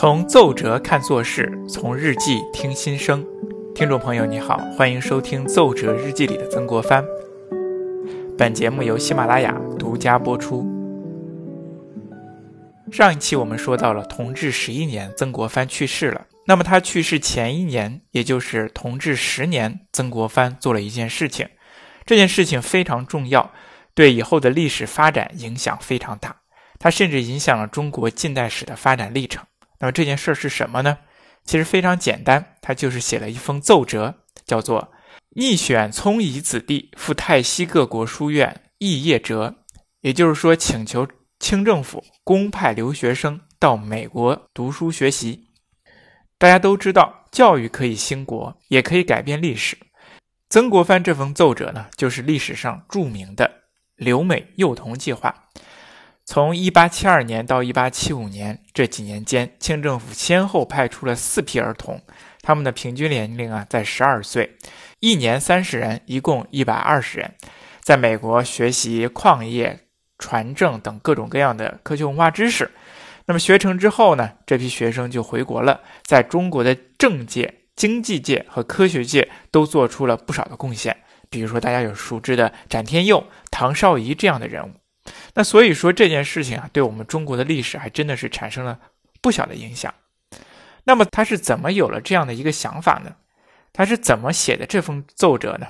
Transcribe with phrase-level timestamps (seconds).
[0.00, 3.22] 从奏折看做事，从日记听心声。
[3.74, 7.04] 听众朋友，你好，欢迎收听《奏折日记》里的曾国藩。
[8.38, 10.66] 本节目由喜马拉雅独家播出。
[12.90, 16.24] 上一期我们说到了同治十一年，曾国藩去世了。
[16.46, 21.46] 那么他去世前一年，也就是同治十年，曾国藩做了一件事情，
[22.06, 23.52] 这件事情非常重要，
[23.94, 26.36] 对以后的历史发展影响非常大。
[26.78, 29.44] 它甚至影响了中国近代史的发展历程。
[29.80, 30.98] 那么这件事是什么呢？
[31.44, 34.14] 其实非常简单，他就是写了一封奏折，
[34.46, 34.92] 叫做
[35.34, 39.56] “逆选聪仪子弟赴泰西各国书院议业折”，
[40.02, 41.08] 也就是说，请求
[41.38, 45.48] 清政府公派留学生到美国读书学习。
[46.36, 49.78] 大家都知道，教育可以兴国，也可以改变历史。
[50.50, 53.50] 曾国藩这封奏折呢，就是历史上著名的
[53.96, 55.34] “留美幼童计划”。
[56.32, 62.00] 从一八七二年到一八七五年这几年间，清政府先后派出了四批儿童，
[62.40, 64.56] 他们的平均年龄啊在十二岁，
[65.00, 67.34] 一年三十人，一共一百二十人，
[67.82, 69.80] 在美国学习矿业、
[70.20, 72.70] 船政等各种各样的科学文化知识。
[73.26, 80.96] 那么学成之后呢，这批学生就回国了，在中国的政界、经济界和科学界都做出了不少的贡献。
[81.28, 84.70] 比如说大家有熟知的展天佑、唐绍仪这样的人物。
[85.34, 88.78] 那所以说这件事情啊，对我们中国的历史还真的是产生了
[89.20, 89.92] 不小的影响。
[90.84, 93.16] 那么他是怎么有了这样的一个想法呢？
[93.72, 95.66] 他是怎么写的这封奏折呢？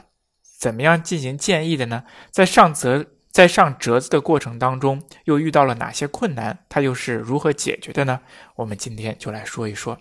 [0.58, 2.05] 怎么样进行建议的呢？
[2.30, 6.58] 在上折在上折子的过程当中，又遇到了哪些困难？
[6.69, 8.20] 他又是如何解决的呢？
[8.56, 9.98] 我们今天就来说一说。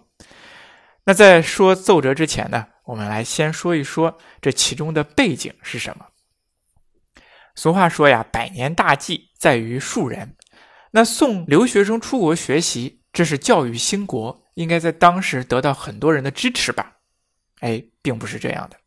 [1.05, 6.05] 那在说奏折之前呢，我们来先说一说这其中的背景是什么。
[7.55, 10.35] 俗话说呀，百年大计在于树人。
[10.91, 16.93] 那送留学生出国学习，这是教育兴国，应该在当时得到很多人的支持吧？
[17.59, 18.77] 哎，并不是这样的。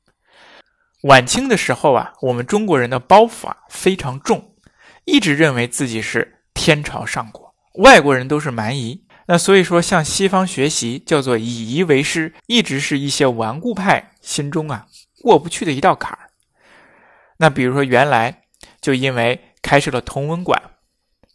[1.03, 4.57] 晚清的时候啊，我们中国人的包袱啊非常重，
[5.05, 9.07] 一直认为自己是天朝上国，外国人都是蛮夷。
[9.27, 14.89] 那所以说，向西方学习叫做以夷为师，一直是一些顽固派心中啊
[15.23, 16.31] 过不去的一道坎儿。
[17.37, 18.42] 那比如说原来。
[18.83, 20.61] 就因为开设了同文馆，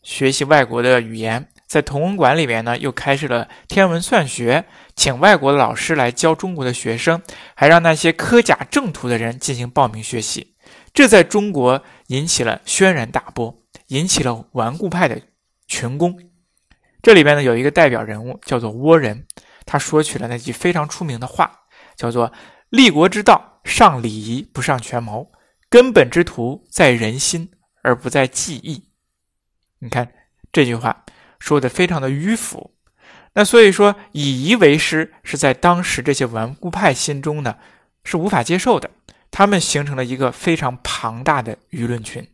[0.03, 4.65] 学习外国的语言，在同文馆里面呢，又开设了天文算学，
[4.95, 7.21] 请外国的老师来教中国的学生，
[7.55, 10.55] 还让那些科甲正途的人进行报名学习，
[10.93, 15.21] 这在中国引起了轩然大波，引起了顽固派的
[15.67, 16.19] 群攻。
[17.01, 19.25] 这里边呢有一个代表人物叫做倭人，
[19.65, 21.49] 他说起了那句非常出名的话，
[21.95, 22.33] 叫做
[22.69, 25.31] “立国之道，上礼仪，不上权谋”。
[25.69, 27.51] 根本之图在人心，
[27.81, 28.85] 而不在技艺。
[29.79, 30.11] 你看
[30.51, 31.05] 这句话
[31.39, 32.73] 说的非常的迂腐。
[33.33, 37.57] 那所以说，以夷为师是在当时这些顽固派心中呢
[38.03, 38.89] 是无法接受的。
[39.29, 42.27] 他们形成了一个非常庞大的舆论群。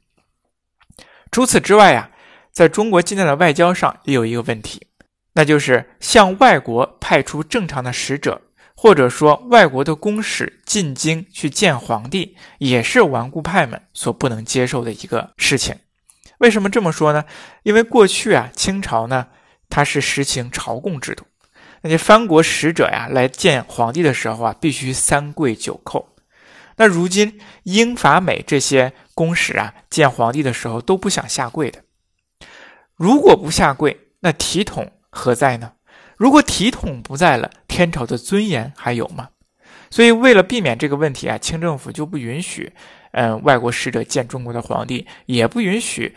[1.31, 2.11] 除此之外啊，
[2.51, 4.87] 在中国近代的外交上也有一个问题，
[5.33, 8.41] 那就是向外国派出正常的使者。
[8.83, 15.73] 或者说，外国的公使进京去见皇帝，也是顽固派们所不能接受的一个事情。
[16.39, 17.23] 为什么这么说呢？
[17.63, 19.27] 因为过去啊，清朝呢，
[19.69, 21.23] 它是实行朝贡制度，
[21.83, 26.03] 那些藩国使者呀来见皇帝的时候啊，必须三跪九叩。
[26.75, 31.81] 那如今英法美这些公使啊，见皇帝的时候都不想下跪的。
[32.97, 35.71] 如果不下跪，那体统何在呢？
[36.17, 39.29] 如果体统不在了，天朝的尊严还有吗？
[39.89, 42.71] 所以为了避免这个问题啊，清政府就不允许，
[43.13, 46.15] 嗯，外国使者见中国的皇帝，也不允许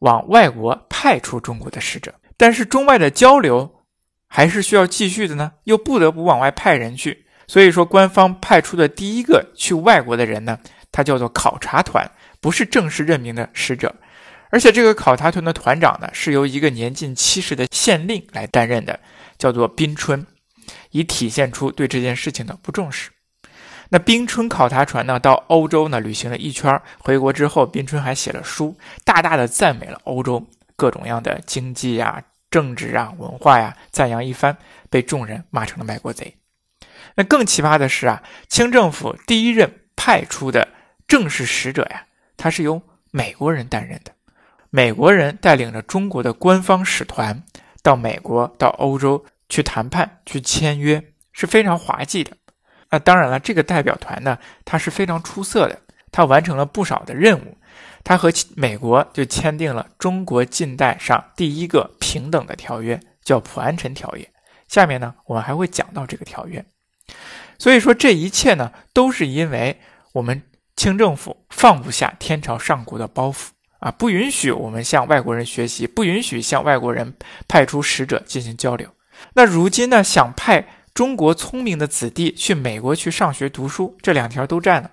[0.00, 2.12] 往外国派出中国的使者。
[2.36, 3.72] 但是中外的交流
[4.26, 7.26] 还是需要继续的呢，又不得不往外派人去。
[7.46, 10.58] 所以说，官方派出的第一个去外国的人呢，
[10.90, 12.10] 他叫做考察团，
[12.40, 13.94] 不是正式任命的使者。
[14.50, 18.98] 而且这个考察团的团长呢，是由一个年近七十的县令来担任的，
[19.38, 20.26] 叫做宾春，
[20.90, 23.10] 以体现出对这件事情的不重视。
[23.90, 28.74] 那宾春考察船呢，到欧洲呢旅行了一圈，回国之后，宾春还写了书，
[29.04, 34.56] 大大的赞美了欧洲各种样的经济呀、政治啊、文化呀，赞扬一番，
[34.88, 36.34] 被众人骂成了卖国贼。
[37.14, 40.66] 那更奇葩的是啊，清政府第一任派出的
[41.06, 42.06] 正式使者呀，
[42.38, 42.80] 他是由
[43.10, 44.12] 美国人担任的。
[44.70, 47.42] 美国人带领着中国的官方使团
[47.82, 52.34] 到美国、到欧洲去谈判、去签约，是非常滑稽的。
[52.88, 55.78] 那当然了，这个代表团呢，他是非常出色的，
[56.10, 57.58] 他完成了不少的任务。
[58.02, 64.22] 他和美国就签订了中国近代上第一个平等的条约，叫《普安臣条约》，
[64.68, 66.64] 下面呢，我们还会讲到这个条约。
[67.58, 69.78] 所以说，这一切呢，都是因为
[70.14, 70.42] 我们
[70.76, 73.48] 清政府放不下天朝上国的包袱
[73.80, 77.14] 啊，不允许我们向外国人学习，不允许向外国人
[77.46, 78.88] 派出使者进行交流。
[79.34, 84.90] 那如今呢，想派中国聪明的子弟去美国去上学读书，这两条都占了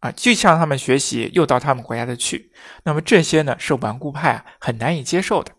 [0.00, 2.52] 啊，既向他们学习，又到他们国家的去，
[2.84, 5.52] 那么这些呢，是顽固派啊很难以接受的。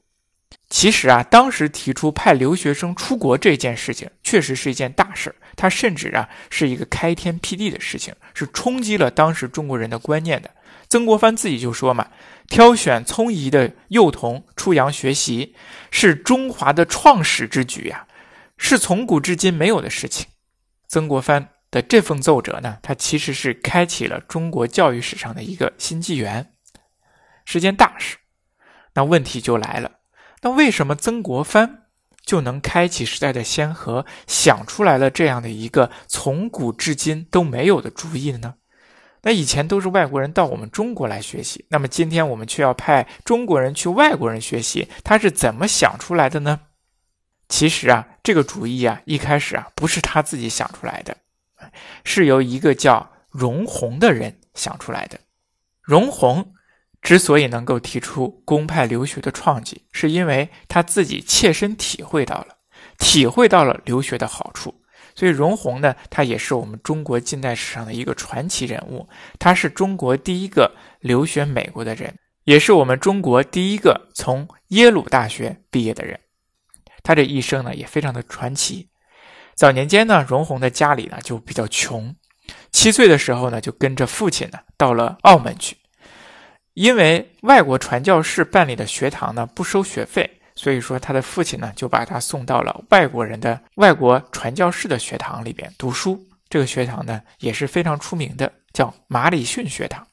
[0.70, 5.36] 其实啊，当时提出派留学生出国这件事情，确实是一件大事儿。
[5.56, 10.50] 它甚至啊是一个开天辟地的事情，是冲击了当时中国人的观念的。
[10.88, 12.10] 曾国藩自己就说嘛
[12.48, 15.56] ：“挑选聪颖的幼童出洋学习，
[15.92, 18.08] 是中华的创始之举呀，
[18.58, 20.28] 是从古至今没有的事情。”
[20.88, 26.54] 曾国藩的这封奏折呢，它其实是开启了中国教育史上的一个新纪元，
[27.44, 28.18] 是件大事。
[28.94, 29.92] 那问题就来了。
[30.42, 31.88] 那为什么曾国藩
[32.24, 38.56] 就能开启时代的先河，想出来了这样的一个从古至今都没有的主意呢？
[39.26, 46.60] 那以前都是外国人到我们中国来学习，那么今天我们却要派中国人去外国人学习，他是怎么想出来的呢？
[47.50, 51.18] 其实啊，这个主意啊，一开始啊不是他自己想出来的，
[52.04, 55.20] 是由一个叫荣闳的人想出来的。
[55.82, 56.46] 荣闳。
[57.02, 62.58] 之所以能够提出公派留学的创举，是因为他自己切身体会到了，
[62.98, 64.74] 体会到了留学的好处。
[65.16, 69.08] 所以容闳呢，他也是我们中国近代史上的一个传奇人物。
[69.40, 72.14] 他是中国第一个留学美国的人，
[72.44, 76.20] 也是我们中国第一个从耶鲁大学毕业的人。
[77.02, 78.90] 他这一生呢，也非常的传奇。
[79.56, 82.14] 早年间呢，荣闳的家里呢就比较穷，
[82.72, 85.78] 七岁的时候呢，就跟着父亲呢到了澳门去。
[86.74, 96.20] 因为外国传教士办理的学堂呢不收学费，所以说他的父亲呢就把他送到了外国人的外国传教士的学堂里边读书。
[96.50, 100.06] 这个学堂呢也是非常出名的，叫马里逊学堂。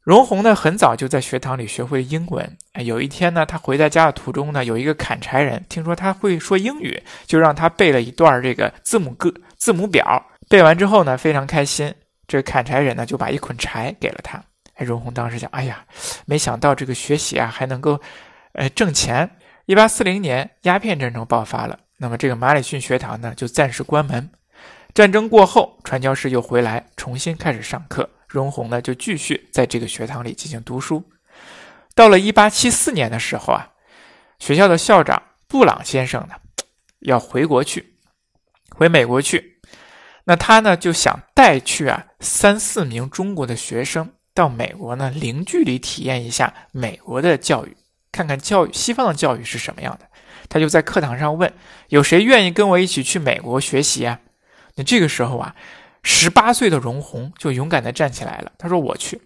[0.00, 2.56] 荣宏呢很早就在学堂里学会英文。
[2.84, 10.24] 有一天呢，他回在家的途中呢，有一个砍柴人听说他会说英语，就让他背了一段这个字母歌字母表。
[10.48, 11.92] 背完之后呢，非常开心。
[12.26, 14.42] 这砍柴人呢就把一捆柴给了他。
[14.76, 15.84] 荣宏当时想，哎呀，
[16.24, 18.00] 没想到这个学习啊还能够，
[18.52, 19.30] 呃，挣钱。
[19.66, 24.30] 一八四零年，鸦片战争爆发了，那么这个马里逊学堂呢就暂时关门。
[24.94, 28.08] 战争过后，传教士又回来，重新开始上课。
[28.26, 31.02] 荣闳呢就继续在这个学堂里进行读书。
[31.94, 33.70] 到了一八七四年的时候啊，
[34.38, 36.34] 学校的校长布朗先生呢
[37.00, 37.94] 要回国去，
[38.70, 39.60] 回美国去，
[40.24, 44.12] 那他呢就想带去啊三四名中国的学生。
[44.34, 47.76] 到美国呢，零距离体验一下美国的教育，
[48.12, 50.06] 看看教育西方的教育是什么样的。
[50.48, 51.52] 他就在课堂上问
[51.88, 54.20] ：“有谁愿意跟我一起去美国学习啊？”
[54.76, 55.54] 那这个时候啊，
[56.02, 58.52] 十八岁的荣闳就勇敢地站起来了。
[58.58, 59.20] 他说：“我去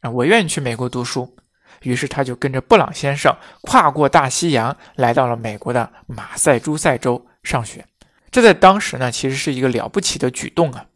[0.00, 1.36] 啊，我愿意去美国读书。”
[1.82, 7.86] 于是他就跟着布朗先生跨过大西洋，来到了美国的马赛诸塞州上学。
[8.30, 10.86] 这在当时呢，其实是一个了不起的举动啊。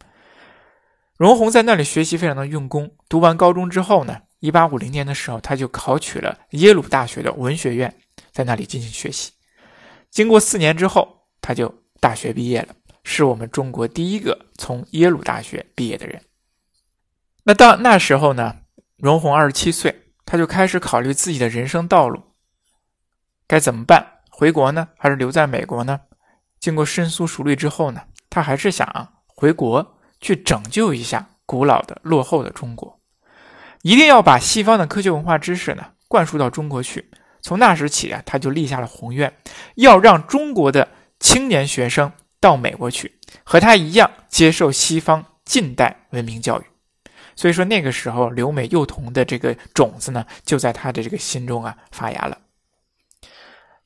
[1.17, 2.91] 荣闳在那里学习非常的用功。
[3.07, 7.95] 读完高中之后呢，一八五零年的时候，他就考取了耶鲁大学的文学院，
[8.33, 9.31] 在那里进行学习。
[10.11, 16.21] 经过四年之后，他就大学毕业了，是我们中国第一个从耶鲁大学毕业的人。
[17.43, 18.57] 那到那时候呢，
[18.97, 22.21] 荣闳二十七岁，他就开始考虑自己的人生道路
[23.47, 26.01] 该怎么办，回国呢，还是留在美国呢？
[26.59, 29.99] 经过深思熟虑之后呢，他还是想回国。
[30.23, 32.97] 去拯救一下古老的、落后的中国，
[33.83, 37.11] 一定要把西方的科学文化知识呢灌输到中国去。
[37.41, 39.31] 从那时起啊，他就立下了宏愿，
[39.75, 40.87] 要让中国的
[41.19, 42.09] 青年学生
[42.39, 46.63] 到美国去，和他一样接受西方近代文明教育。
[47.35, 52.37] 所以说，那个时候留美幼童的这个种子呢，就在他的这个心中啊发芽了。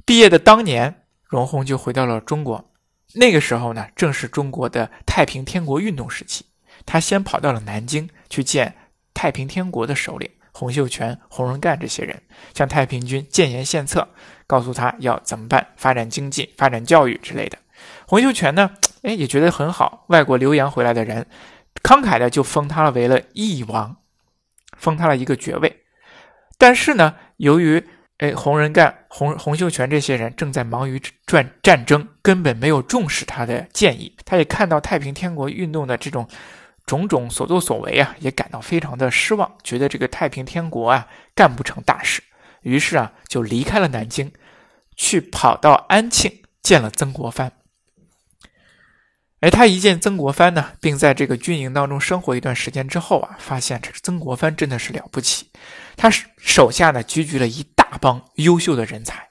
[0.06, 2.70] 毕业的当年，荣闳就回到了中国。
[3.16, 6.46] 那个时候呢，正是中国的太平天国运动时期。
[6.86, 8.76] 他先跑到了南京去见
[9.18, 12.22] 太平天国的首领洪秀全、洪仁干这些人，
[12.54, 14.08] 向太平军建言献策，
[14.46, 17.58] 告诉他要怎么办，发展经济、发展教育之类的。
[18.08, 18.70] 洪秀全呢，
[19.02, 20.06] 哎，也觉得很好。
[20.10, 21.26] 外国留洋回来的人，
[21.82, 23.98] 慷慨的就封他了为了义王，
[24.78, 25.82] 封他了一个爵位。
[26.60, 27.84] 但是呢，由于
[28.20, 34.16] 哎，洪仁干、洪洪秀全这些人正在忙于战战争，根本没有重视他的建议。
[34.26, 36.28] 他也看到太平天国运动的这种
[36.88, 42.24] 种种所作所为啊，也感到非常的失望，觉得这个太平天国啊干不成大事。
[42.62, 44.32] 于是啊，就离开了南京，
[44.96, 47.52] 去跑到安庆见了曾国藩。
[49.40, 55.52] 而他一见曾国藩呢，并在这个军营当中生活一段时间之后啊，发现这曾国藩真的是了不起。
[55.96, 59.30] 他手下呢聚集了一大帮优秀的人才，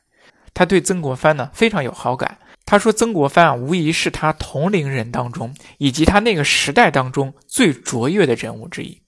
[0.54, 2.38] 他对曾国藩呢非常有好感。
[2.66, 9.00] 他说曾国藩啊，无疑是他同龄人当中以及他那个时代当中最卓越的人物之一。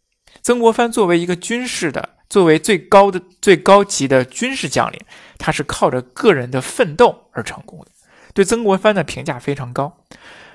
[0.42, 5.00] 曾国藩作为一个军事的，作为最高的、最高级的军事将领，
[5.38, 7.86] 他是靠着个人的奋斗而成功的。
[8.32, 10.04] 对曾国藩的评价非常高。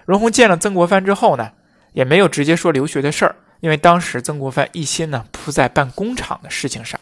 [0.05, 1.51] 荣闳见了曾国藩之后呢，
[1.91, 6.97] 也没有直接说留学的事儿，因为当时曾国藩一心呢扑在办工厂的事情上，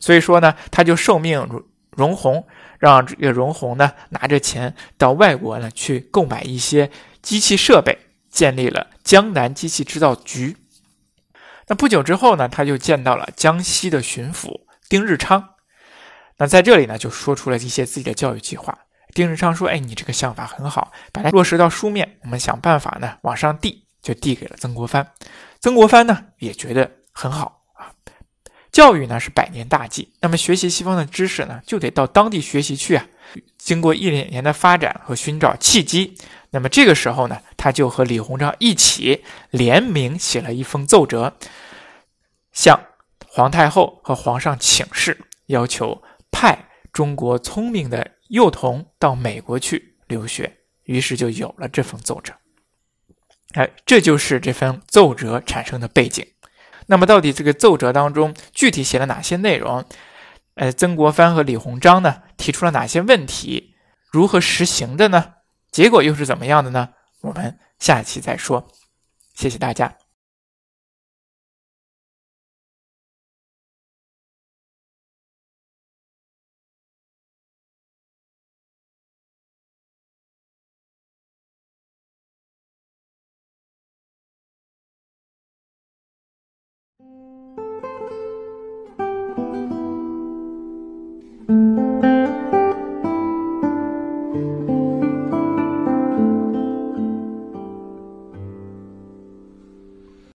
[0.00, 1.40] 所以说呢，他就受命
[1.96, 2.44] 荣荣闳
[2.78, 6.90] 让这个荣闳呢拿着钱到外国呢去购买一些
[7.22, 7.98] 机器设备，
[8.30, 10.56] 建立了江南机器制造局。
[11.68, 15.54] 那不久之后呢，他就见到了江西的巡抚丁日昌，
[16.36, 18.78] 那在这里呢就说出了一些自己的教育计划。
[19.14, 25.10] 丁日昌说：“哎，你这个想法很好，把它落实到书面，我们想办法呢往上递，就递给了曾国藩。
[25.58, 27.90] 曾国藩呢也觉得很好啊。
[28.72, 33.06] 教育呢是百年大计，那么学习西方的知识呢，就得到当地学习去啊。
[33.58, 36.16] 经过一两年的发展和寻找契机，
[36.50, 41.36] 那么这个时候呢，他就和李鸿章一起联名写了一封奏折，
[42.52, 42.80] 向
[43.26, 52.34] 皇太后和皇上请示，要求派中国聪明的。”幼童到美国去留学，于是就有了这封奏折。
[53.52, 56.26] 哎，这就是这份奏折产生的背景。
[56.86, 59.84] 那么，到底这个奏折当中具体写了哪些内容？
[60.54, 63.74] 呃，曾国藩和李鸿章呢提出了哪些问题？
[64.10, 65.34] 如何实行的呢？
[65.70, 66.90] 结果又是怎么样的呢？
[67.20, 68.68] 我们下期再说。
[69.34, 70.05] 谢谢大家。